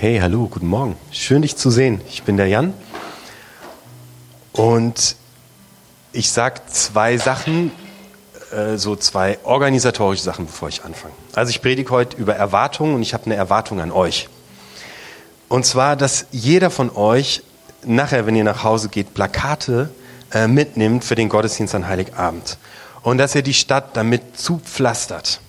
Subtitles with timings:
[0.00, 0.96] Hey, hallo, guten Morgen.
[1.10, 2.00] Schön dich zu sehen.
[2.08, 2.72] Ich bin der Jan.
[4.52, 5.16] Und
[6.12, 7.72] ich sage zwei Sachen,
[8.52, 11.14] äh, so zwei organisatorische Sachen, bevor ich anfange.
[11.34, 14.28] Also ich predige heute über Erwartungen und ich habe eine Erwartung an euch.
[15.48, 17.42] Und zwar, dass jeder von euch
[17.84, 19.90] nachher, wenn ihr nach Hause geht, Plakate
[20.32, 22.56] äh, mitnimmt für den Gottesdienst an Heiligabend.
[23.02, 25.40] Und dass ihr die Stadt damit zupflastert.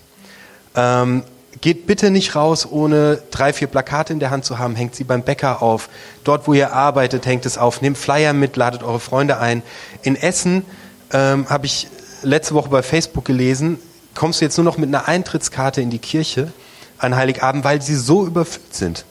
[0.74, 1.22] Ähm,
[1.60, 4.76] Geht bitte nicht raus, ohne drei, vier Plakate in der Hand zu haben.
[4.76, 5.88] Hängt sie beim Bäcker auf.
[6.24, 7.82] Dort, wo ihr arbeitet, hängt es auf.
[7.82, 9.62] Nehmt Flyer mit, ladet eure Freunde ein.
[10.02, 10.64] In Essen
[11.12, 11.88] ähm, habe ich
[12.22, 13.78] letzte Woche bei Facebook gelesen,
[14.14, 16.52] kommst du jetzt nur noch mit einer Eintrittskarte in die Kirche
[16.98, 19.04] an Heiligabend, weil sie so überfüllt sind.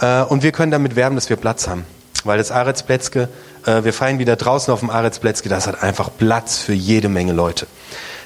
[0.00, 1.84] Äh, und wir können damit werben, dass wir Platz haben.
[2.24, 3.28] Weil das Aretsplätzke,
[3.66, 7.32] äh, wir feiern wieder draußen auf dem Aretsplätzke, das hat einfach Platz für jede Menge
[7.32, 7.66] Leute.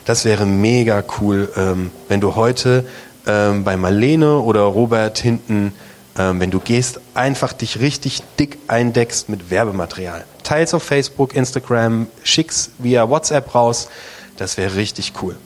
[0.05, 2.87] Das wäre mega cool, ähm, wenn du heute
[3.27, 5.73] ähm, bei Marlene oder Robert hinten,
[6.19, 10.25] ähm, wenn du gehst, einfach dich richtig dick eindeckst mit Werbematerial.
[10.43, 13.89] Teils auf Facebook, Instagram, schick's via WhatsApp raus.
[14.37, 15.37] Das wäre richtig cool.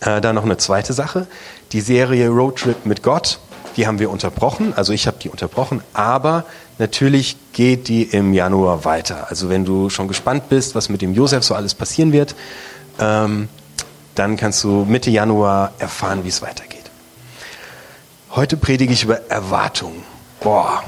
[0.00, 1.26] Äh, dann noch eine zweite Sache.
[1.72, 3.38] Die Serie Roadtrip mit Gott,
[3.76, 4.74] die haben wir unterbrochen.
[4.74, 6.44] Also ich habe die unterbrochen, aber
[6.78, 9.26] natürlich geht die im Januar weiter.
[9.28, 12.34] Also wenn du schon gespannt bist, was mit dem Josef so alles passieren wird,
[12.98, 13.48] ähm,
[14.14, 16.81] dann kannst du Mitte Januar erfahren, wie es weitergeht.
[18.34, 20.04] Heute predige ich über Erwartungen.
[20.40, 20.82] Boah.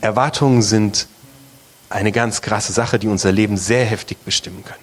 [0.00, 1.08] Erwartungen sind
[1.88, 4.78] eine ganz krasse Sache, die unser Leben sehr heftig bestimmen können.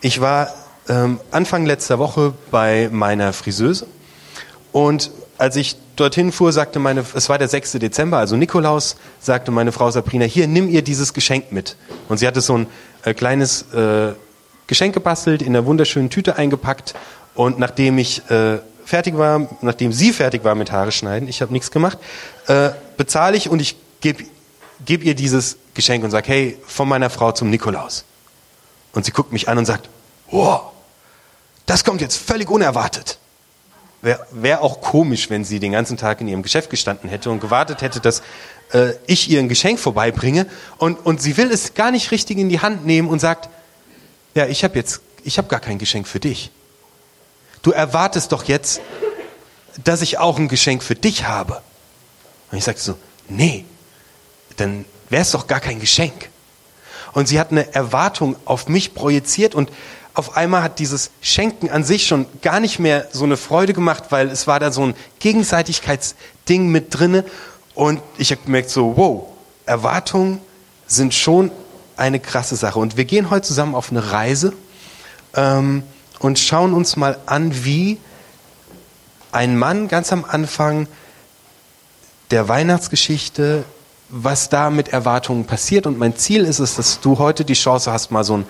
[0.00, 0.54] Ich war
[0.88, 3.88] ähm, Anfang letzter Woche bei meiner Friseuse
[4.70, 7.72] und als ich dorthin fuhr, sagte meine, es war der 6.
[7.72, 11.76] Dezember, also Nikolaus, sagte meine Frau Sabrina, hier, nimm ihr dieses Geschenk mit.
[12.08, 12.68] Und sie hatte so ein
[13.02, 14.12] äh, kleines äh,
[14.68, 16.94] Geschenk gebastelt, in einer wunderschönen Tüte eingepackt.
[17.34, 18.58] Und nachdem ich äh,
[18.90, 21.96] fertig war, nachdem sie fertig war mit Haare schneiden, ich habe nichts gemacht,
[22.48, 24.24] äh, bezahle ich und ich gebe
[24.84, 28.04] geb ihr dieses Geschenk und sage, hey, von meiner Frau zum Nikolaus.
[28.92, 29.88] Und sie guckt mich an und sagt,
[30.30, 30.72] wow,
[31.66, 33.18] das kommt jetzt völlig unerwartet.
[34.02, 37.40] Wäre wär auch komisch, wenn sie den ganzen Tag in ihrem Geschäft gestanden hätte und
[37.40, 38.22] gewartet hätte, dass
[38.72, 40.46] äh, ich ihr ein Geschenk vorbeibringe.
[40.78, 43.50] Und, und sie will es gar nicht richtig in die Hand nehmen und sagt,
[44.34, 46.50] ja, ich habe jetzt, ich habe gar kein Geschenk für dich
[47.62, 48.80] du erwartest doch jetzt,
[49.84, 51.62] dass ich auch ein Geschenk für dich habe.
[52.50, 52.96] Und ich sagte so,
[53.28, 53.64] nee,
[54.56, 56.28] dann wäre es doch gar kein Geschenk.
[57.12, 59.70] Und sie hat eine Erwartung auf mich projiziert und
[60.14, 64.04] auf einmal hat dieses Schenken an sich schon gar nicht mehr so eine Freude gemacht,
[64.10, 67.24] weil es war da so ein Gegenseitigkeitsding mit drinne.
[67.74, 69.26] Und ich habe gemerkt so, wow,
[69.66, 70.40] Erwartungen
[70.86, 71.52] sind schon
[71.96, 72.78] eine krasse Sache.
[72.78, 74.52] Und wir gehen heute zusammen auf eine Reise.
[75.34, 75.84] Ähm,
[76.20, 77.98] und schauen uns mal an, wie
[79.32, 80.86] ein Mann ganz am Anfang
[82.30, 83.64] der Weihnachtsgeschichte,
[84.08, 85.86] was da mit Erwartungen passiert.
[85.86, 88.46] Und mein Ziel ist es, dass du heute die Chance hast, mal so ein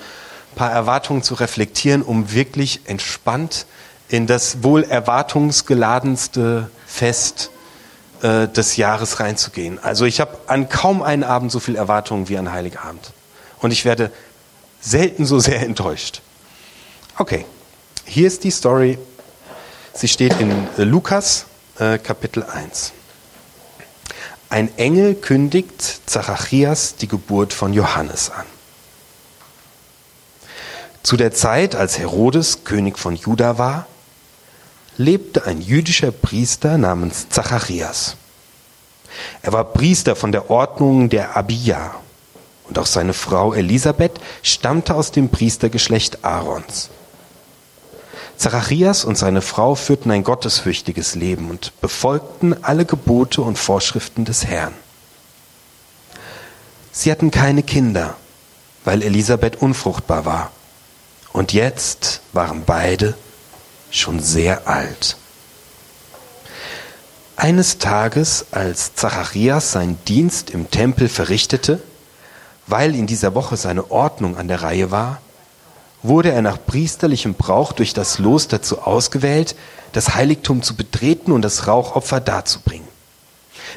[0.57, 3.67] paar Erwartungen zu reflektieren, um wirklich entspannt
[4.09, 7.51] in das wohl erwartungsgeladenste Fest
[8.23, 9.79] äh, des Jahres reinzugehen.
[9.79, 13.13] Also ich habe an kaum einen Abend so viel Erwartungen wie an Heiligabend.
[13.61, 14.11] Und ich werde
[14.81, 16.23] selten so sehr enttäuscht.
[17.17, 17.45] Okay.
[18.05, 18.99] Hier ist die Story.
[19.95, 21.47] Sie steht in Lukas
[21.79, 22.93] äh, Kapitel 1.
[24.49, 28.47] Ein Engel kündigt Zacharias die Geburt von Johannes an.
[31.03, 33.87] Zu der Zeit, als Herodes König von Juda war,
[34.97, 38.17] lebte ein jüdischer Priester namens Zacharias.
[39.43, 41.95] Er war Priester von der Ordnung der Abia
[42.69, 46.91] und auch seine Frau Elisabeth stammte aus dem Priestergeschlecht Aarons.
[48.41, 54.47] Zacharias und seine Frau führten ein gottesfürchtiges Leben und befolgten alle Gebote und Vorschriften des
[54.47, 54.73] Herrn.
[56.91, 58.17] Sie hatten keine Kinder,
[58.83, 60.53] weil Elisabeth unfruchtbar war.
[61.35, 63.15] Und jetzt waren beide
[63.91, 65.19] schon sehr alt.
[67.37, 71.83] Eines Tages, als Zacharias seinen Dienst im Tempel verrichtete,
[72.67, 75.21] weil in dieser Woche seine Ordnung an der Reihe war,
[76.03, 79.55] wurde er nach priesterlichem Brauch durch das Los dazu ausgewählt,
[79.93, 82.89] das Heiligtum zu betreten und das Rauchopfer darzubringen.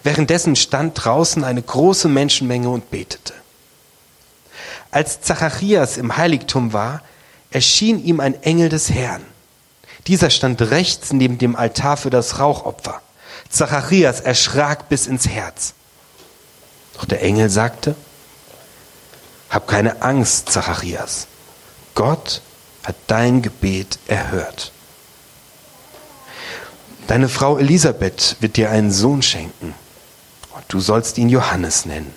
[0.04, 3.34] Währenddessen stand draußen eine große Menschenmenge und betete.
[4.92, 7.02] Als Zacharias im Heiligtum war,
[7.52, 9.24] erschien ihm ein Engel des Herrn.
[10.08, 13.02] Dieser stand rechts neben dem Altar für das Rauchopfer.
[13.50, 15.74] Zacharias erschrak bis ins Herz.
[16.96, 17.96] Doch der Engel sagte,
[19.50, 21.28] Hab keine Angst, Zacharias.
[21.96, 22.42] Gott
[22.84, 24.72] hat dein Gebet erhört.
[27.08, 29.76] Deine Frau Elisabeth wird dir einen Sohn schenken.
[30.56, 32.14] Und du sollst ihn Johannes nennen.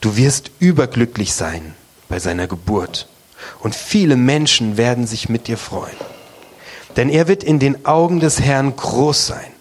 [0.00, 1.74] Du wirst überglücklich sein
[2.08, 3.08] bei seiner Geburt.
[3.60, 5.96] Und viele Menschen werden sich mit dir freuen.
[6.96, 9.52] Denn er wird in den Augen des Herrn groß sein.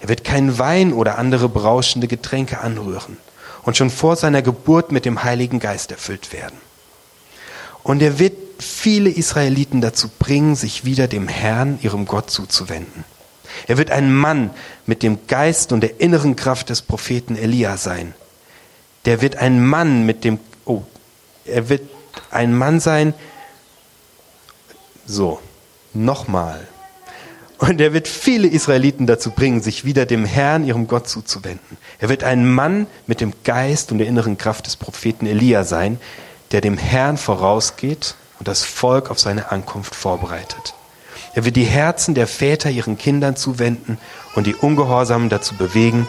[0.00, 3.16] Er wird keinen Wein oder andere berauschende Getränke anrühren
[3.62, 6.58] und schon vor seiner Geburt mit dem Heiligen Geist erfüllt werden.
[7.84, 13.04] Und er wird viele Israeliten dazu bringen, sich wieder dem Herrn, ihrem Gott, zuzuwenden.
[13.68, 14.50] Er wird ein Mann
[14.86, 18.14] mit dem Geist und der inneren Kraft des Propheten Elia sein.
[19.04, 20.82] Der wird ein Mann mit dem, oh,
[21.44, 21.82] er wird
[22.30, 23.14] ein Mann sein,
[25.06, 25.40] so,
[25.92, 26.66] nochmal.
[27.58, 31.76] Und er wird viele Israeliten dazu bringen, sich wieder dem Herrn, ihrem Gott zuzuwenden.
[31.98, 35.98] Er wird ein Mann mit dem Geist und der inneren Kraft des Propheten Elia sein,
[36.52, 40.74] der dem Herrn vorausgeht und das Volk auf seine Ankunft vorbereitet.
[41.34, 43.98] Er wird die Herzen der Väter ihren Kindern zuwenden
[44.34, 46.06] und die Ungehorsamen dazu bewegen,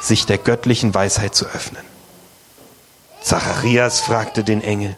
[0.00, 1.82] sich der göttlichen Weisheit zu öffnen.
[3.20, 4.96] Zacharias fragte den Engel,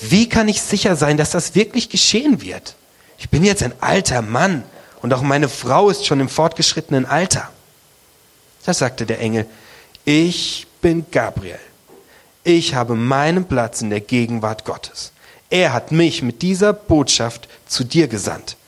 [0.00, 2.76] wie kann ich sicher sein, dass das wirklich geschehen wird?
[3.18, 4.64] Ich bin jetzt ein alter Mann
[5.02, 7.50] und auch meine Frau ist schon im fortgeschrittenen Alter.
[8.64, 9.46] Da sagte der Engel,
[10.04, 11.58] ich bin Gabriel.
[12.46, 15.12] Ich habe meinen Platz in der Gegenwart Gottes.
[15.48, 18.58] Er hat mich mit dieser Botschaft zu dir gesandt.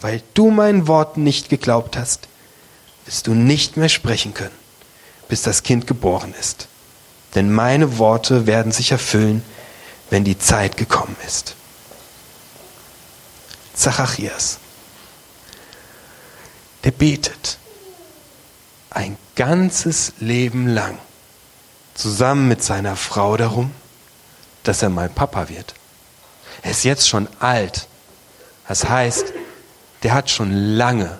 [0.00, 2.26] Weil du meinen Worten nicht geglaubt hast,
[3.04, 4.54] wirst du nicht mehr sprechen können,
[5.28, 6.66] bis das Kind geboren ist.
[7.36, 9.44] Denn meine Worte werden sich erfüllen,
[10.08, 11.54] wenn die Zeit gekommen ist.
[13.74, 14.58] Zacharias,
[16.82, 17.58] der betet
[18.90, 20.98] ein ganzes Leben lang
[22.00, 23.72] zusammen mit seiner Frau darum,
[24.62, 25.74] dass er mal Papa wird.
[26.62, 27.86] Er ist jetzt schon alt.
[28.66, 29.32] Das heißt,
[30.02, 31.18] der hat schon lange,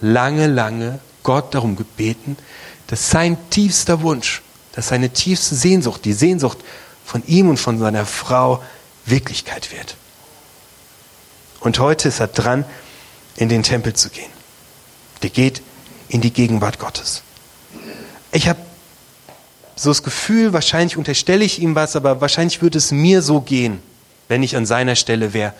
[0.00, 2.36] lange, lange Gott darum gebeten,
[2.86, 6.58] dass sein tiefster Wunsch, dass seine tiefste Sehnsucht, die Sehnsucht
[7.04, 8.62] von ihm und von seiner Frau
[9.06, 9.96] Wirklichkeit wird.
[11.60, 12.64] Und heute ist er dran,
[13.36, 14.30] in den Tempel zu gehen.
[15.22, 15.62] Der geht
[16.08, 17.22] in die Gegenwart Gottes.
[18.30, 18.60] Ich habe
[19.76, 23.82] so das Gefühl, wahrscheinlich unterstelle ich ihm was, aber wahrscheinlich würde es mir so gehen,
[24.28, 25.52] wenn ich an seiner Stelle wäre.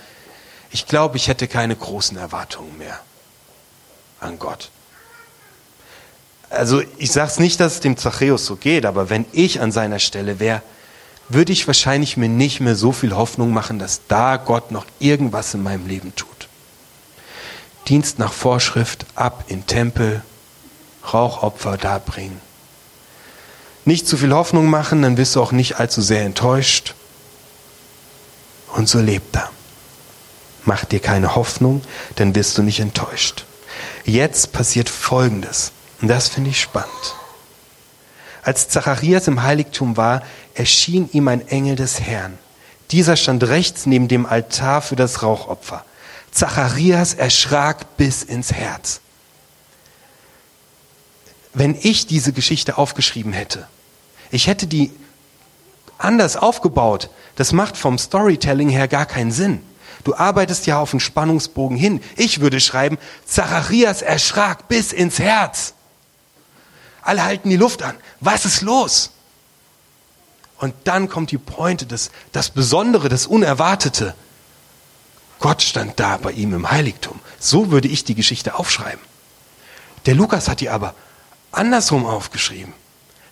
[0.70, 3.00] Ich glaube, ich hätte keine großen Erwartungen mehr
[4.20, 4.70] an Gott.
[6.50, 9.72] Also ich sage es nicht, dass es dem Zachäus so geht, aber wenn ich an
[9.72, 10.62] seiner Stelle wäre,
[11.28, 15.54] würde ich wahrscheinlich mir nicht mehr so viel Hoffnung machen, dass da Gott noch irgendwas
[15.54, 16.48] in meinem Leben tut.
[17.88, 20.22] Dienst nach Vorschrift ab in Tempel,
[21.12, 22.40] Rauchopfer darbringen.
[23.84, 26.94] Nicht zu viel Hoffnung machen, dann wirst du auch nicht allzu sehr enttäuscht.
[28.74, 29.50] Und so lebt er.
[30.64, 31.82] Mach dir keine Hoffnung,
[32.16, 33.44] dann wirst du nicht enttäuscht.
[34.04, 35.72] Jetzt passiert Folgendes.
[36.00, 37.14] Und das finde ich spannend.
[38.42, 40.22] Als Zacharias im Heiligtum war,
[40.54, 42.38] erschien ihm ein Engel des Herrn.
[42.90, 45.84] Dieser stand rechts neben dem Altar für das Rauchopfer.
[46.30, 49.00] Zacharias erschrak bis ins Herz.
[51.54, 53.66] Wenn ich diese Geschichte aufgeschrieben hätte,
[54.34, 54.90] ich hätte die
[55.98, 59.60] anders aufgebaut, das macht vom Storytelling her gar keinen Sinn.
[60.02, 62.02] Du arbeitest ja auf einen Spannungsbogen hin.
[62.16, 65.74] Ich würde schreiben, Zacharias erschrak bis ins Herz.
[67.00, 67.96] Alle halten die Luft an.
[68.20, 69.10] Was ist los?
[70.58, 74.14] Und dann kommt die Pointe, das, das Besondere, das Unerwartete.
[75.38, 77.20] Gott stand da bei ihm im Heiligtum.
[77.38, 79.00] So würde ich die Geschichte aufschreiben.
[80.06, 80.94] Der Lukas hat die aber
[81.50, 82.72] andersrum aufgeschrieben.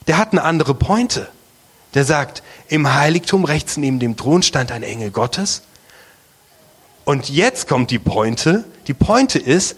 [0.06, 1.28] Der hat eine andere Pointe.
[1.94, 5.62] Der sagt, im Heiligtum rechts neben dem Thron stand ein Engel Gottes.
[7.04, 8.64] Und jetzt kommt die Pointe.
[8.87, 9.76] Die Pointe ist,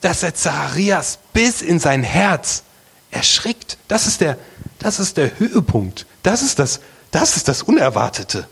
[0.00, 2.62] dass er Zacharias bis in sein Herz
[3.10, 3.78] erschrickt.
[3.88, 4.38] Das ist der,
[4.78, 6.06] das ist der Höhepunkt.
[6.22, 6.80] Das ist das,
[7.10, 8.46] das ist das Unerwartete,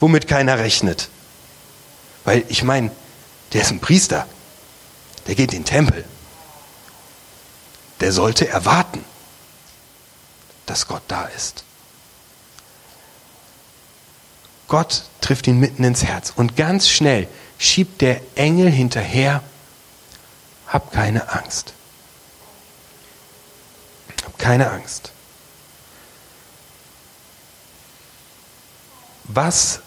[0.00, 1.08] womit keiner rechnet.
[2.24, 2.90] Weil ich meine,
[3.52, 4.26] der ist ein Priester.
[5.26, 6.04] Der geht in den Tempel.
[8.00, 9.04] Der sollte erwarten,
[10.70, 11.64] dass Gott da ist.
[14.68, 17.26] Gott trifft ihn mitten ins Herz und ganz schnell
[17.58, 19.42] schiebt der Engel hinterher,
[20.66, 21.72] hab keine Angst.
[24.24, 25.10] Hab keine Angst.
[29.24, 29.80] Was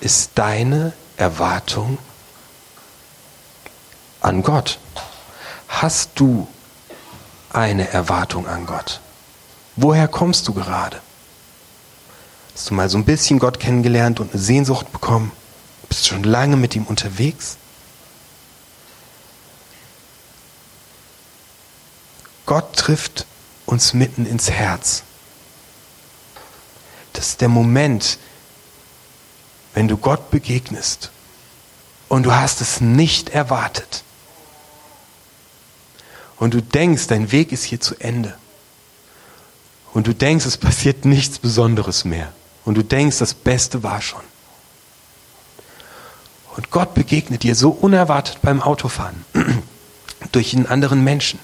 [0.00, 1.98] ist deine Erwartung
[4.20, 4.78] an Gott?
[5.68, 6.48] Hast du
[7.50, 9.00] eine Erwartung an Gott?
[9.80, 11.00] Woher kommst du gerade?
[12.52, 15.30] Hast du mal so ein bisschen Gott kennengelernt und eine Sehnsucht bekommen?
[15.88, 17.58] Bist schon lange mit ihm unterwegs?
[22.44, 23.24] Gott trifft
[23.66, 25.04] uns mitten ins Herz.
[27.12, 28.18] Das ist der Moment,
[29.74, 31.12] wenn du Gott begegnest
[32.08, 34.02] und du hast es nicht erwartet.
[36.36, 38.36] Und du denkst, dein Weg ist hier zu Ende.
[39.92, 42.32] Und du denkst, es passiert nichts Besonderes mehr.
[42.64, 44.22] Und du denkst, das Beste war schon.
[46.56, 49.24] Und Gott begegnet dir so unerwartet beim Autofahren
[50.32, 51.38] durch einen anderen Menschen.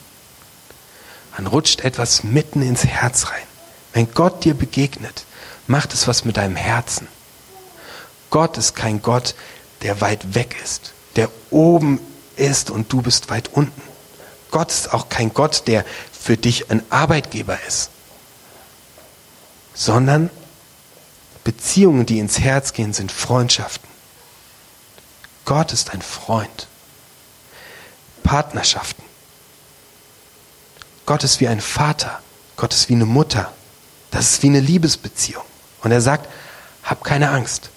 [1.37, 3.47] Dann rutscht etwas mitten ins Herz rein.
[3.93, 5.25] Wenn Gott dir begegnet,
[5.67, 7.09] macht es was mit deinem Herzen.
[8.31, 9.35] Gott ist kein Gott,
[9.83, 12.01] der weit weg ist, der oben
[12.37, 13.83] ist und du bist weit unten.
[14.51, 17.91] Gott ist auch kein Gott, der für dich ein Arbeitgeber ist,
[19.75, 20.31] sondern
[21.43, 23.89] Beziehungen, die ins Herz gehen, sind Freundschaften.
[25.45, 26.69] Gott ist ein Freund.
[28.23, 29.03] Partnerschaften.
[31.05, 32.21] Gott ist wie ein Vater.
[32.57, 33.53] Gott ist wie eine Mutter.
[34.11, 35.45] Das ist wie eine Liebesbeziehung.
[35.83, 36.31] Und er sagt,
[36.83, 37.69] hab keine Angst.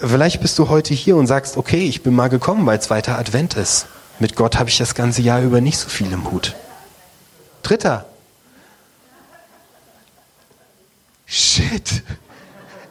[0.00, 3.54] Vielleicht bist du heute hier und sagst, okay, ich bin mal gekommen, weil zweiter Advent
[3.54, 3.86] ist.
[4.18, 6.56] Mit Gott habe ich das ganze Jahr über nicht so viel im Hut.
[7.62, 8.06] Dritter.
[11.32, 12.02] Shit.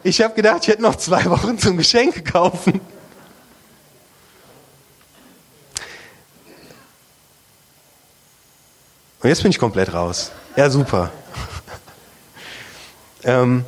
[0.02, 2.80] Ich habe gedacht, ich hätte noch zwei Wochen zum Geschenke kaufen.
[9.20, 10.32] Und jetzt bin ich komplett raus.
[10.56, 11.12] Ja, super.
[13.22, 13.64] ähm,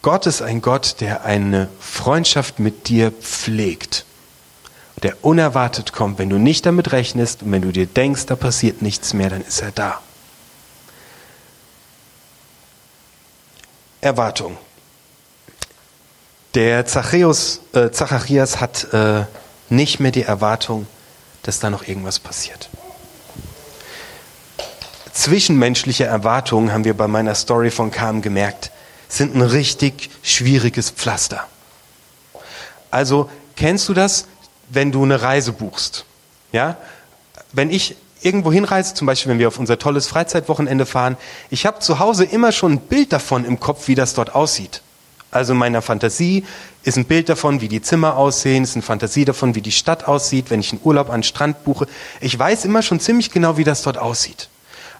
[0.00, 4.06] Gott ist ein Gott, der eine Freundschaft mit dir pflegt.
[5.02, 8.80] Der unerwartet kommt, wenn du nicht damit rechnest und wenn du dir denkst, da passiert
[8.80, 10.00] nichts mehr, dann ist er da.
[14.02, 14.58] Erwartung.
[16.54, 19.24] Der Zachäus, äh, Zacharias hat äh,
[19.70, 20.86] nicht mehr die Erwartung,
[21.44, 22.68] dass da noch irgendwas passiert.
[25.12, 28.72] Zwischenmenschliche Erwartungen, haben wir bei meiner Story von Kam gemerkt,
[29.08, 31.46] sind ein richtig schwieriges Pflaster.
[32.90, 34.26] Also kennst du das,
[34.68, 36.06] wenn du eine Reise buchst?
[36.50, 36.76] Ja?
[37.52, 41.16] Wenn ich irgendwo hinreise, zum Beispiel wenn wir auf unser tolles Freizeitwochenende fahren,
[41.50, 44.82] ich habe zu Hause immer schon ein Bild davon im Kopf, wie das dort aussieht.
[45.30, 46.44] Also in meiner Fantasie
[46.82, 50.06] ist ein Bild davon, wie die Zimmer aussehen, ist eine Fantasie davon, wie die Stadt
[50.06, 51.86] aussieht, wenn ich einen Urlaub an den Strand buche.
[52.20, 54.50] Ich weiß immer schon ziemlich genau, wie das dort aussieht.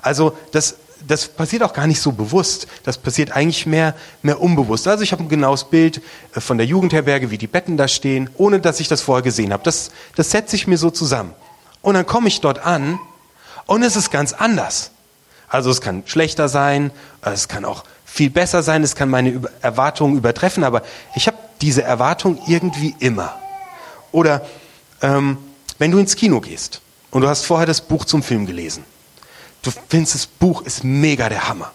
[0.00, 0.76] Also das,
[1.06, 2.66] das passiert auch gar nicht so bewusst.
[2.82, 4.88] Das passiert eigentlich mehr, mehr unbewusst.
[4.88, 6.00] Also ich habe ein genaues Bild
[6.34, 9.52] äh, von der Jugendherberge, wie die Betten da stehen, ohne dass ich das vorher gesehen
[9.52, 9.62] habe.
[9.64, 11.34] Das, das setze ich mir so zusammen.
[11.82, 12.98] Und dann komme ich dort an
[13.66, 14.90] und es ist ganz anders.
[15.48, 16.90] Also es kann schlechter sein,
[17.20, 20.82] es kann auch viel besser sein, es kann meine Erwartungen übertreffen, aber
[21.14, 23.38] ich habe diese Erwartung irgendwie immer.
[24.12, 24.46] Oder
[25.00, 25.38] ähm,
[25.78, 28.84] wenn du ins Kino gehst und du hast vorher das Buch zum Film gelesen,
[29.62, 31.72] du findest das Buch ist mega der Hammer.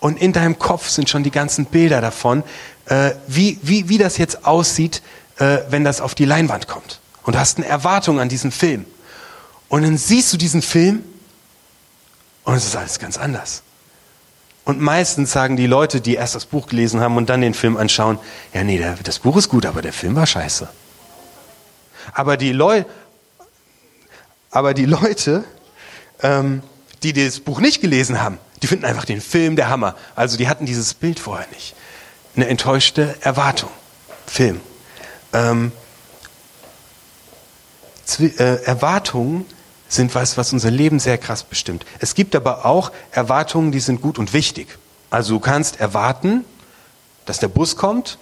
[0.00, 2.42] Und in deinem Kopf sind schon die ganzen Bilder davon,
[2.86, 5.02] äh, wie, wie, wie das jetzt aussieht,
[5.38, 7.00] äh, wenn das auf die Leinwand kommt.
[7.22, 8.84] Und du hast eine Erwartung an diesen Film.
[9.68, 11.02] Und dann siehst du diesen Film
[12.44, 13.62] und es ist alles ganz anders.
[14.64, 17.76] Und meistens sagen die Leute, die erst das Buch gelesen haben und dann den Film
[17.76, 18.18] anschauen,
[18.54, 20.68] ja nee, das Buch ist gut, aber der Film war scheiße.
[22.14, 22.84] Aber die, Leu
[24.54, 25.44] aber die Leute,
[26.22, 26.62] ähm,
[27.02, 29.96] die das Buch nicht gelesen haben, die finden einfach den Film der Hammer.
[30.14, 31.74] Also die hatten dieses Bild vorher nicht.
[32.36, 33.70] Eine enttäuschte Erwartung.
[34.26, 34.60] Film.
[35.32, 35.72] Ähm,
[38.20, 39.44] äh, Erwartungen
[39.88, 41.84] sind was, was unser Leben sehr krass bestimmt.
[42.00, 44.78] Es gibt aber auch Erwartungen, die sind gut und wichtig.
[45.10, 46.44] Also du kannst erwarten,
[47.26, 48.18] dass der Bus kommt,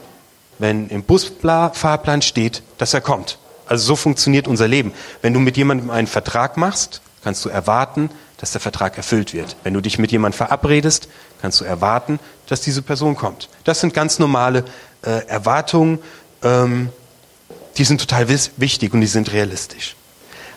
[0.58, 3.38] wenn im Busfahrplan steht, dass er kommt.
[3.66, 4.92] Also so funktioniert unser Leben.
[5.22, 9.56] Wenn du mit jemandem einen Vertrag machst, kannst du erwarten, dass der Vertrag erfüllt wird.
[9.62, 11.08] Wenn du dich mit jemandem verabredest,
[11.40, 13.48] kannst du erwarten, dass diese Person kommt.
[13.64, 14.64] Das sind ganz normale
[15.02, 16.00] äh, Erwartungen,
[16.42, 16.90] ähm,
[17.78, 19.96] die sind total wichtig und die sind realistisch.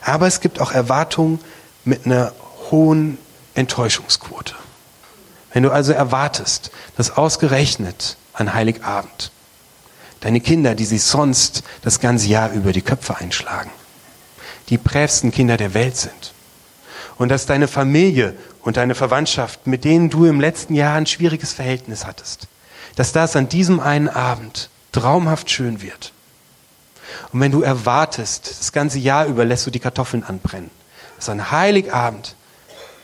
[0.06, 1.40] Aber es gibt auch Erwartungen
[1.84, 2.32] mit einer
[2.70, 3.18] hohen
[3.56, 4.54] Enttäuschungsquote.
[5.52, 9.32] Wenn du also erwartest, dass ausgerechnet an Heiligabend
[10.20, 13.72] deine Kinder, die sich sonst das ganze Jahr über die Köpfe einschlagen,
[14.70, 16.34] die brävsten Kinder der Welt sind.
[17.18, 21.54] Und dass deine Familie und deine Verwandtschaft, mit denen du im letzten Jahr ein schwieriges
[21.54, 22.48] Verhältnis hattest,
[22.96, 26.12] dass das an diesem einen Abend traumhaft schön wird.
[27.32, 30.72] Und wenn du erwartest, das ganze Jahr über lässt du die Kartoffeln anbrennen,
[31.18, 32.36] dass an Heiligabend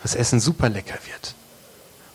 [0.03, 1.35] das Essen super lecker wird.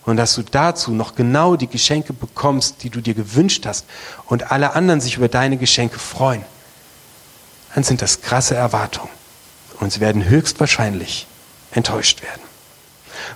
[0.05, 3.85] Und dass du dazu noch genau die Geschenke bekommst, die du dir gewünscht hast
[4.25, 6.45] und alle anderen sich über deine Geschenke freuen,
[7.75, 9.09] dann sind das krasse Erwartungen.
[9.79, 11.27] Und sie werden höchstwahrscheinlich
[11.71, 12.41] enttäuscht werden.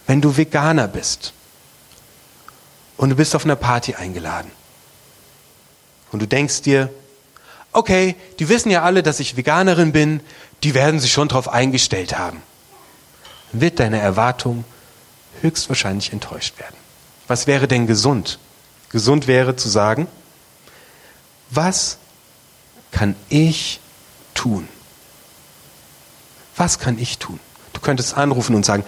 [0.08, 1.34] Wenn du Veganer bist
[2.98, 4.52] und du bist auf einer Party eingeladen
[6.12, 6.90] und du denkst dir,
[7.74, 10.22] okay, die wissen ja alle, dass ich Veganerin bin,
[10.64, 12.42] die werden sich schon darauf eingestellt haben,
[13.52, 14.64] wird deine Erwartung
[15.42, 16.76] höchstwahrscheinlich enttäuscht werden.
[17.28, 18.40] Was wäre denn gesund?
[18.90, 20.08] Gesund wäre zu sagen,
[21.50, 21.98] was
[22.92, 23.80] kann ich
[24.34, 24.68] tun?
[26.58, 27.40] Was kann ich tun?
[27.74, 28.84] Du könntest anrufen und sagen,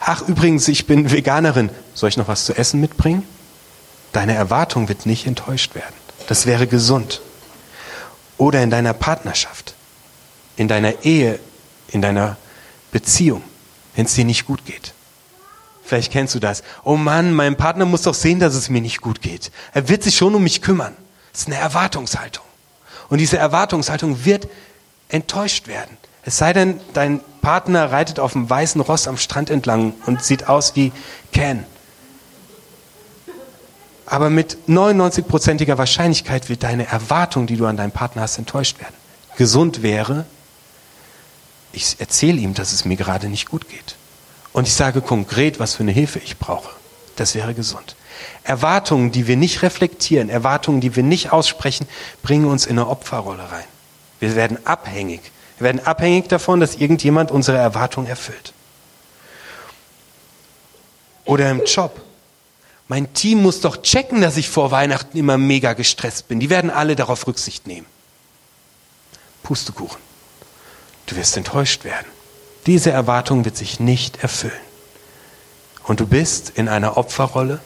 [0.00, 3.26] ach übrigens, ich bin Veganerin, soll ich noch was zu essen mitbringen?
[4.12, 5.94] Deine Erwartung wird nicht enttäuscht werden.
[6.28, 7.20] Das wäre gesund.
[8.38, 9.74] Oder in deiner Partnerschaft,
[10.56, 11.38] in deiner Ehe,
[11.88, 12.36] in deiner
[12.90, 13.42] Beziehung,
[13.94, 14.92] wenn es dir nicht gut geht.
[15.84, 16.62] Vielleicht kennst du das.
[16.82, 19.52] Oh Mann, mein Partner muss doch sehen, dass es mir nicht gut geht.
[19.74, 20.96] Er wird sich schon um mich kümmern.
[21.32, 22.44] Das ist eine Erwartungshaltung.
[23.10, 24.48] Und diese Erwartungshaltung wird
[25.08, 25.96] enttäuscht werden.
[26.24, 30.48] Es sei denn, dein Partner reitet auf dem weißen Ross am Strand entlang und sieht
[30.48, 30.90] aus wie
[31.32, 31.64] Ken.
[34.06, 38.94] Aber mit 99-prozentiger Wahrscheinlichkeit wird deine Erwartung, die du an deinen Partner hast, enttäuscht werden.
[39.36, 40.26] Gesund wäre,
[41.72, 43.96] ich erzähle ihm, dass es mir gerade nicht gut geht.
[44.52, 46.70] Und ich sage konkret, was für eine Hilfe ich brauche.
[47.16, 47.96] Das wäre gesund.
[48.44, 51.88] Erwartungen, die wir nicht reflektieren, Erwartungen, die wir nicht aussprechen,
[52.22, 53.64] bringen uns in eine Opferrolle rein.
[54.20, 55.20] Wir werden abhängig.
[55.58, 58.52] Wir werden abhängig davon, dass irgendjemand unsere Erwartungen erfüllt.
[61.24, 62.00] Oder im Job.
[62.88, 66.40] Mein Team muss doch checken, dass ich vor Weihnachten immer mega gestresst bin.
[66.40, 67.86] Die werden alle darauf Rücksicht nehmen.
[69.42, 70.00] Pustekuchen.
[71.06, 72.06] Du wirst enttäuscht werden.
[72.66, 74.52] Diese Erwartung wird sich nicht erfüllen.
[75.84, 77.60] Und du bist in einer Opferrolle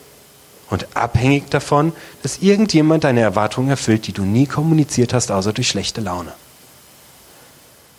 [0.70, 5.68] und abhängig davon, dass irgendjemand deine Erwartungen erfüllt, die du nie kommuniziert hast, außer durch
[5.68, 6.32] schlechte Laune.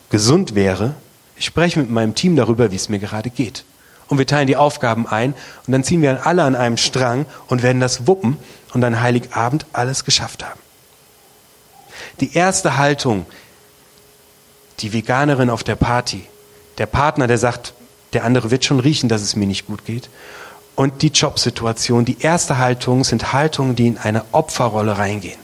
[0.09, 0.95] Gesund wäre,
[1.35, 3.63] ich spreche mit meinem Team darüber, wie es mir gerade geht.
[4.09, 5.33] Und wir teilen die Aufgaben ein
[5.65, 8.37] und dann ziehen wir alle an einem Strang und werden das wuppen
[8.73, 10.59] und an Heiligabend alles geschafft haben.
[12.19, 13.25] Die erste Haltung,
[14.79, 16.25] die Veganerin auf der Party,
[16.77, 17.73] der Partner, der sagt,
[18.13, 20.09] der andere wird schon riechen, dass es mir nicht gut geht.
[20.75, 25.39] Und die Jobsituation, die erste Haltung sind Haltungen, die in eine Opferrolle reingehen.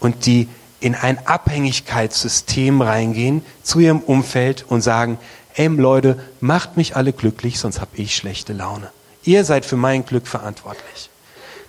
[0.00, 0.48] Und die
[0.80, 5.18] in ein Abhängigkeitssystem reingehen zu ihrem Umfeld und sagen,
[5.56, 8.90] ey Leute, macht mich alle glücklich, sonst habe ich schlechte Laune.
[9.24, 11.10] Ihr seid für mein Glück verantwortlich.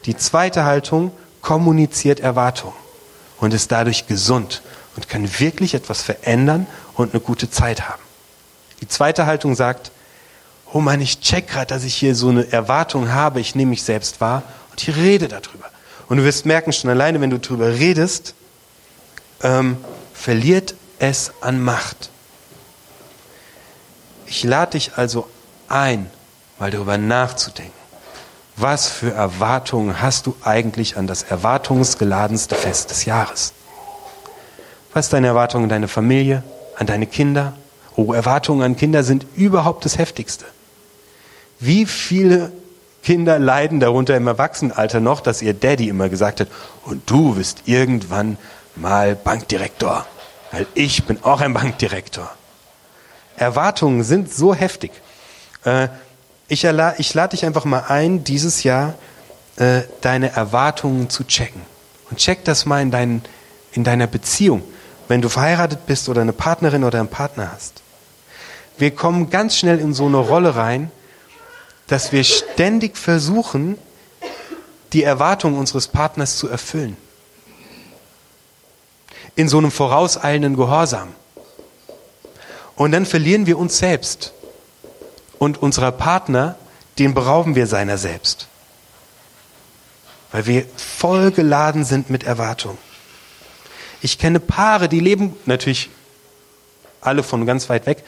[0.06, 2.76] Die zweite Haltung kommuniziert Erwartungen
[3.39, 4.62] und ist dadurch gesund
[4.95, 8.02] und kann wirklich etwas verändern und eine gute Zeit haben.
[8.82, 9.91] Die zweite Haltung sagt,
[10.73, 13.84] oh Mann, ich check gerade, dass ich hier so eine Erwartung habe, ich nehme mich
[13.84, 15.69] selbst wahr und ich rede darüber.
[16.10, 18.34] Und du wirst merken, schon alleine, wenn du darüber redest,
[19.41, 19.78] ähm,
[20.13, 22.10] verliert es an Macht.
[24.28, 25.28] Ich lade dich also
[25.68, 26.10] ein,
[26.60, 27.74] mal darüber nachzudenken.
[28.56, 33.54] Was für Erwartungen hast du eigentlich an das erwartungsgeladenste Fest des Jahres?
[34.94, 36.44] Was ist deine Erwartung an deine Familie,
[36.76, 37.54] an deine Kinder,
[37.98, 40.46] Oh, Erwartungen an Kinder sind überhaupt das Heftigste.
[41.60, 42.52] Wie viele
[43.02, 46.48] Kinder leiden darunter im Erwachsenenalter noch, dass ihr Daddy immer gesagt hat,
[46.86, 48.38] und du wirst irgendwann
[48.76, 50.06] mal Bankdirektor,
[50.52, 52.30] weil ich bin auch ein Bankdirektor.
[53.38, 54.91] Erwartungen sind so heftig.
[55.63, 55.88] Äh,
[56.50, 58.95] ich, ich lade dich einfach mal ein, dieses Jahr
[59.56, 61.62] äh, deine Erwartungen zu checken.
[62.10, 63.21] Und check das mal in, dein,
[63.71, 64.63] in deiner Beziehung,
[65.08, 67.82] wenn du verheiratet bist oder eine Partnerin oder einen Partner hast
[68.78, 70.91] wir kommen ganz schnell in so eine Rolle rein,
[71.88, 73.78] dass wir ständig versuchen,
[74.93, 76.95] die Erwartungen unseres Partners zu erfüllen.
[79.36, 81.10] In so einem vorauseilenden Gehorsam.
[82.78, 84.34] Und dann verlieren wir uns selbst.
[85.40, 86.56] Und unserer Partner,
[87.00, 88.48] den berauben wir seiner selbst.
[90.32, 92.78] Weil wir voll geladen sind mit Erwartungen.
[94.02, 95.90] Ich kenne Paare, die leben natürlich
[97.02, 98.04] alle von ganz weit weg,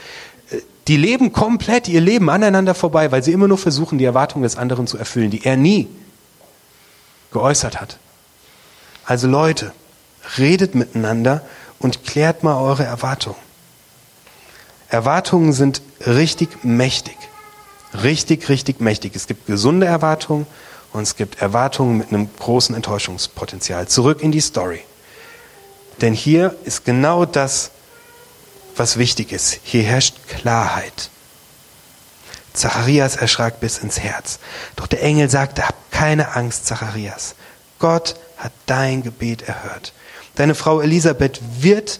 [0.87, 4.55] die leben komplett ihr Leben aneinander vorbei, weil sie immer nur versuchen, die Erwartungen des
[4.55, 5.87] anderen zu erfüllen, die er nie
[7.31, 7.97] geäußert hat.
[9.05, 9.71] Also Leute,
[10.37, 11.41] redet miteinander
[11.79, 13.48] und klärt mal eure Erwartungen.
[14.89, 17.17] Erwartungen sind richtig mächtig.
[18.03, 19.15] Richtig, richtig mächtig.
[19.15, 20.47] Es gibt gesunde Erwartungen
[20.93, 23.87] und es gibt Erwartungen mit einem großen Enttäuschungspotenzial.
[23.87, 24.81] Zurück in die Story.
[26.01, 27.71] Denn hier ist genau das,
[28.75, 29.59] was wichtig ist.
[29.63, 31.09] Hier herrscht Klarheit.
[32.53, 34.39] Zacharias erschrak bis ins Herz.
[34.75, 37.35] Doch der Engel sagte, hab keine Angst, Zacharias.
[37.77, 39.93] Gott hat dein Gebet erhört.
[40.35, 41.99] Deine Frau Elisabeth wird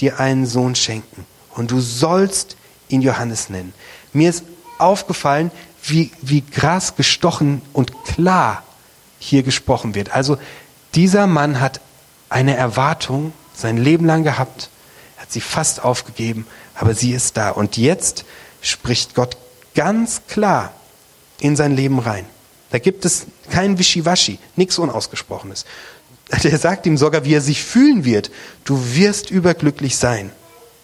[0.00, 2.56] dir einen Sohn schenken und du sollst
[2.88, 3.72] ihn Johannes nennen.
[4.12, 4.44] Mir ist
[4.78, 5.50] aufgefallen,
[5.82, 8.62] wie, wie krass gestochen und klar
[9.18, 10.10] hier gesprochen wird.
[10.10, 10.38] Also
[10.94, 11.80] dieser Mann hat
[12.28, 14.68] eine Erwartung sein Leben lang gehabt,
[15.16, 17.50] er hat sie fast aufgegeben, aber sie ist da.
[17.50, 18.24] Und jetzt
[18.60, 19.36] spricht Gott
[19.74, 20.72] ganz klar
[21.40, 22.26] in sein Leben rein.
[22.70, 25.64] Da gibt es kein Wischiwaschi, nichts Unausgesprochenes.
[26.42, 28.30] Der sagt ihm sogar, wie er sich fühlen wird.
[28.64, 30.32] Du wirst überglücklich sein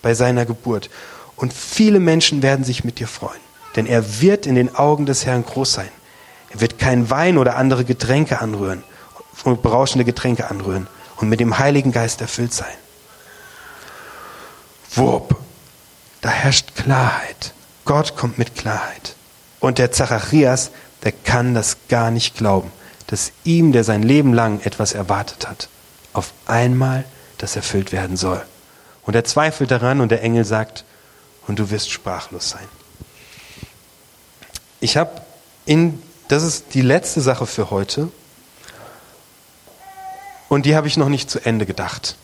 [0.02, 0.90] bei seiner Geburt.
[1.36, 3.40] Und viele Menschen werden sich mit dir freuen.
[3.76, 5.88] Denn er wird in den Augen des Herrn groß sein.
[6.50, 8.84] Er wird kein Wein oder andere Getränke anrühren,
[9.44, 10.86] berauschende Getränke anrühren
[11.16, 12.74] und mit dem Heiligen Geist erfüllt sein.
[14.94, 15.36] Wurp,
[16.20, 17.54] da herrscht Klarheit.
[17.84, 19.16] Gott kommt mit Klarheit.
[19.60, 20.70] Und der Zacharias,
[21.02, 22.70] der kann das gar nicht glauben,
[23.06, 25.68] dass ihm, der sein Leben lang etwas erwartet hat,
[26.12, 27.04] auf einmal
[27.38, 28.42] das erfüllt werden soll.
[29.02, 30.84] Und er zweifelt daran und der Engel sagt,
[31.46, 32.68] und du wirst sprachlos sein.
[34.80, 35.22] Ich habe
[35.66, 38.08] in, das ist die letzte Sache für heute,
[40.48, 42.16] und die habe ich noch nicht zu Ende gedacht.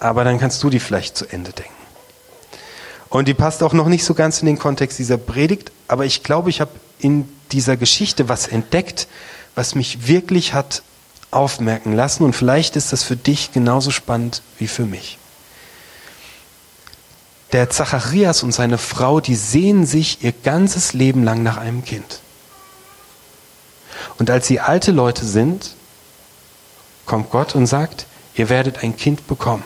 [0.00, 1.72] Aber dann kannst du die vielleicht zu Ende denken.
[3.08, 6.24] Und die passt auch noch nicht so ganz in den Kontext dieser Predigt, aber ich
[6.24, 9.06] glaube, ich habe in dieser Geschichte was entdeckt,
[9.54, 10.82] was mich wirklich hat
[11.36, 15.18] aufmerken lassen und vielleicht ist das für dich genauso spannend wie für mich.
[17.52, 22.20] Der Zacharias und seine Frau, die sehen sich ihr ganzes Leben lang nach einem Kind.
[24.18, 25.74] Und als sie alte Leute sind,
[27.04, 29.62] kommt Gott und sagt, ihr werdet ein Kind bekommen.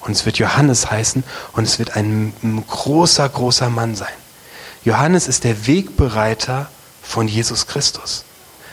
[0.00, 1.22] Und es wird Johannes heißen
[1.52, 2.32] und es wird ein,
[2.66, 4.08] großer, großer Mann sein.
[4.84, 6.70] Johannes ist der Wegbereiter
[7.02, 8.24] von Jesus Christus.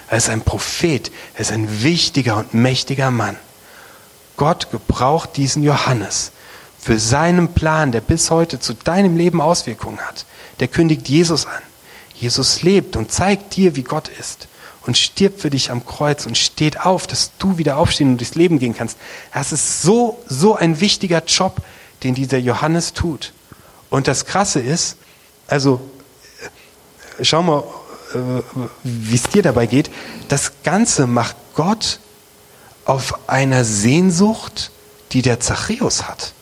[0.09, 3.37] Er ist ein Prophet, er ist ein wichtiger und mächtiger Mann.
[4.37, 6.31] Gott gebraucht diesen Johannes
[6.79, 10.25] für seinen Plan, der bis heute zu deinem Leben Auswirkungen hat.
[10.59, 11.61] Der kündigt Jesus an.
[12.13, 14.47] Jesus lebt und zeigt dir, wie Gott ist
[14.85, 18.35] und stirbt für dich am Kreuz und steht auf, dass du wieder aufstehen und durchs
[18.35, 18.97] Leben gehen kannst.
[19.33, 21.61] Das ist so, so ein wichtiger Job,
[22.03, 23.33] den dieser Johannes tut.
[23.89, 24.97] Und das Krasse ist,
[25.47, 25.81] also
[27.21, 27.63] schau mal, äh,
[28.83, 29.89] wie es dir dabei geht.
[30.27, 31.99] Das Ganze macht Gott
[32.85, 34.71] auf einer Sehnsucht,
[35.11, 36.33] die der Zachäus hat.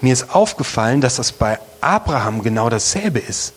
[0.00, 3.52] Mir ist aufgefallen, dass das bei Abraham genau dasselbe ist.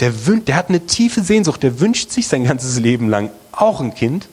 [0.00, 3.94] Der, der hat eine tiefe Sehnsucht, der wünscht sich sein ganzes Leben lang auch ein
[3.94, 4.28] Kind.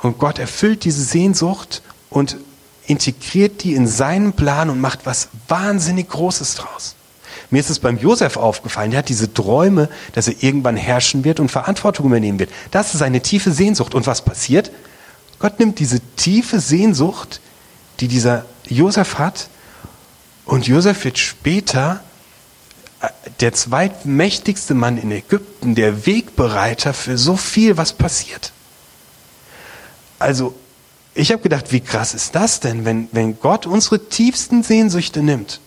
[0.00, 2.36] Und Gott erfüllt diese Sehnsucht und
[2.86, 6.94] integriert die in seinen Plan und macht was wahnsinnig Großes draus.
[7.52, 11.38] Mir ist es beim Josef aufgefallen, der hat diese Träume, dass er irgendwann herrschen wird
[11.38, 12.50] und Verantwortung übernehmen wird.
[12.70, 13.94] Das ist eine tiefe Sehnsucht.
[13.94, 14.72] Und was passiert?
[15.38, 17.40] Gott nimmt diese tiefe Sehnsucht,
[18.00, 19.48] die dieser Josef hat,
[20.44, 22.00] und Josef wird später
[23.40, 28.52] der zweitmächtigste Mann in Ägypten, der Wegbereiter für so viel, was passiert.
[30.18, 30.54] Also,
[31.14, 35.60] ich habe gedacht, wie krass ist das denn, wenn, wenn Gott unsere tiefsten Sehnsüchte nimmt?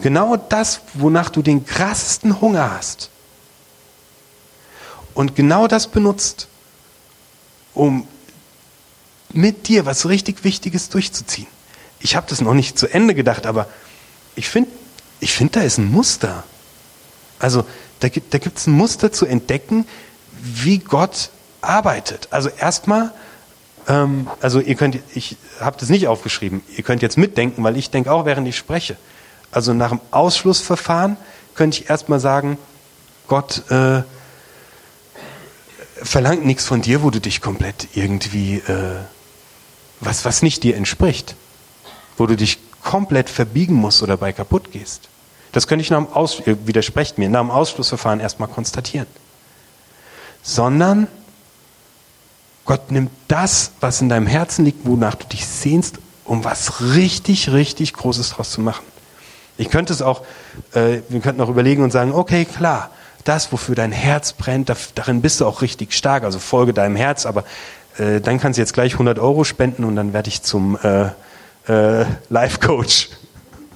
[0.00, 3.10] Genau das, wonach du den krassesten Hunger hast.
[5.14, 6.48] Und genau das benutzt,
[7.74, 8.06] um
[9.32, 11.46] mit dir was richtig Wichtiges durchzuziehen.
[12.00, 13.68] Ich habe das noch nicht zu Ende gedacht, aber
[14.34, 14.70] ich finde,
[15.20, 16.44] ich finde, da ist ein Muster.
[17.38, 17.64] Also
[18.00, 19.86] da gibt gibt's ein Muster zu entdecken,
[20.42, 22.28] wie Gott arbeitet.
[22.30, 23.12] Also erstmal,
[23.88, 27.90] ähm, also ihr könnt, ich habe das nicht aufgeschrieben, ihr könnt jetzt mitdenken, weil ich
[27.90, 28.96] denke auch, während ich spreche.
[29.52, 31.16] Also nach dem Ausschlussverfahren
[31.54, 32.58] könnte ich erstmal sagen,
[33.28, 34.02] Gott äh,
[36.02, 38.96] verlangt nichts von dir, wo du dich komplett irgendwie, äh,
[40.00, 41.36] was, was nicht dir entspricht,
[42.16, 45.08] wo du dich komplett verbiegen musst oder bei kaputt gehst.
[45.52, 49.06] Das könnte ich nach dem Aus widersprecht mir, nach dem Ausschlussverfahren erstmal konstatieren.
[50.42, 51.06] Sondern
[52.64, 57.52] Gott nimmt das, was in deinem Herzen liegt, wonach du dich sehnst, um was richtig,
[57.52, 58.84] richtig Großes draus zu machen.
[59.56, 60.22] Ich könnte es auch,
[60.72, 62.90] äh, wir könnten auch überlegen und sagen, okay, klar,
[63.24, 66.96] das, wofür dein Herz brennt, da, darin bist du auch richtig stark, also folge deinem
[66.96, 67.44] Herz, aber
[67.98, 71.10] äh, dann kannst du jetzt gleich 100 Euro spenden und dann werde ich zum äh,
[71.68, 73.10] äh, Life Coach.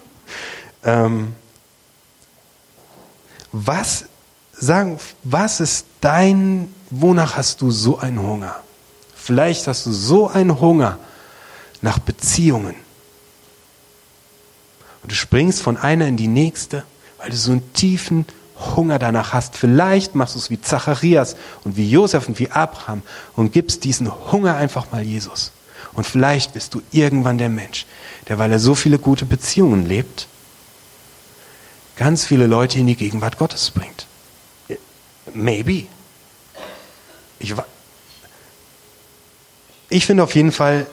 [0.84, 1.34] ähm,
[3.52, 4.06] was
[4.52, 8.56] sagen, was ist dein, wonach hast du so einen Hunger?
[9.14, 10.98] Vielleicht hast du so einen Hunger
[11.82, 12.85] nach Beziehungen.
[15.06, 16.82] Und du springst von einer in die nächste,
[17.18, 18.26] weil du so einen tiefen
[18.74, 19.56] Hunger danach hast.
[19.56, 23.02] Vielleicht machst du es wie Zacharias und wie Josef und wie Abraham
[23.36, 25.52] und gibst diesen Hunger einfach mal Jesus.
[25.92, 27.86] Und vielleicht bist du irgendwann der Mensch,
[28.26, 30.26] der, weil er so viele gute Beziehungen lebt,
[31.94, 34.08] ganz viele Leute in die Gegenwart Gottes bringt.
[35.32, 35.86] Maybe.
[37.38, 37.54] Ich,
[39.88, 40.88] ich finde auf jeden Fall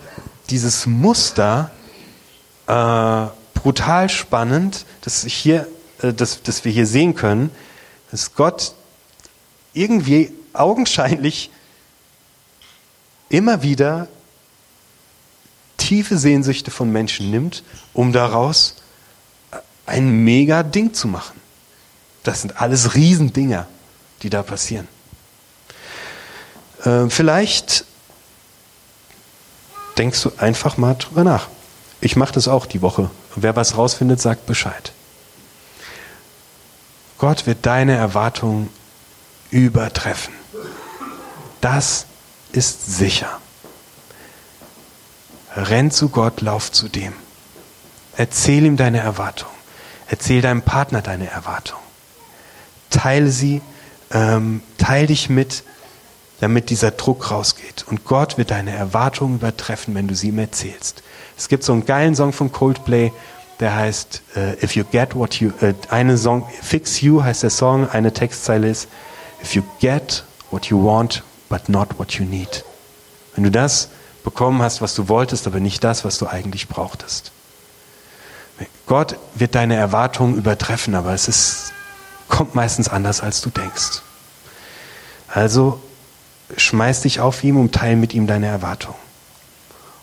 [0.51, 1.71] dieses Muster
[2.67, 5.67] äh, brutal spannend, dass, ich hier,
[6.01, 7.49] äh, dass, dass wir hier sehen können,
[8.11, 8.75] dass Gott
[9.73, 11.49] irgendwie augenscheinlich
[13.29, 14.07] immer wieder
[15.77, 18.75] tiefe Sehnsüchte von Menschen nimmt, um daraus
[19.85, 21.39] ein mega Ding zu machen.
[22.23, 23.67] Das sind alles Riesendinger,
[24.21, 24.87] die da passieren.
[26.83, 27.85] Äh, vielleicht
[29.97, 31.47] denkst du einfach mal drüber nach.
[32.01, 33.09] Ich mache das auch die Woche.
[33.35, 34.91] Wer was rausfindet, sagt Bescheid.
[37.17, 38.69] Gott wird deine Erwartungen
[39.49, 40.33] übertreffen.
[41.61, 42.05] Das
[42.51, 43.39] ist sicher.
[45.55, 47.13] Renn zu Gott, lauf zu dem.
[48.17, 49.49] Erzähl ihm deine Erwartung.
[50.07, 51.79] Erzähl deinem Partner deine Erwartung.
[52.89, 53.61] Teile sie,
[54.11, 55.63] ähm, teil dich mit,
[56.39, 57.85] damit dieser Druck rausgeht.
[57.87, 61.03] Und Gott wird deine Erwartungen übertreffen, wenn du sie ihm erzählst.
[61.37, 63.11] Es gibt so einen geilen Song von Coldplay,
[63.59, 67.49] der heißt uh, If You Get What You, uh, eine Song, Fix You heißt der
[67.49, 68.87] Song, eine Textzeile ist
[69.41, 72.63] If You Get What You Want, but not what you need.
[73.35, 73.89] Wenn du das
[74.23, 77.31] bekommen hast, was du wolltest, aber nicht das, was du eigentlich brauchtest.
[78.85, 81.73] Gott wird deine Erwartungen übertreffen, aber es ist,
[82.29, 84.01] kommt meistens anders, als du denkst.
[85.27, 85.79] Also
[86.55, 88.97] schmeiß dich auf ihm und teile mit ihm deine Erwartungen.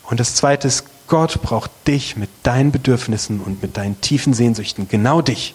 [0.03, 4.87] Und das zweite ist, Gott braucht dich mit deinen Bedürfnissen und mit deinen tiefen Sehnsüchten,
[4.87, 5.53] genau dich,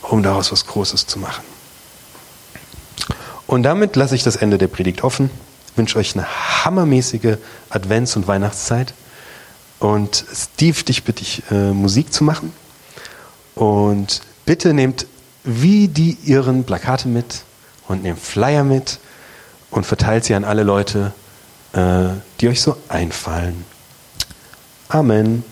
[0.00, 1.44] um daraus was Großes zu machen.
[3.46, 5.28] Und damit lasse ich das Ende der Predigt offen.
[5.74, 6.26] Wünsche euch eine
[6.64, 7.36] hammermäßige
[7.68, 8.94] Advents- und Weihnachtszeit.
[9.78, 12.50] Und Steve, dich bitte ich, äh, Musik zu machen.
[13.54, 15.06] Und bitte nehmt
[15.44, 17.42] wie die ihren Plakate mit
[17.88, 19.00] und nehmt Flyer mit
[19.70, 21.12] und verteilt sie an alle Leute,
[22.40, 23.64] die euch so einfallen.
[24.88, 25.44] Amen.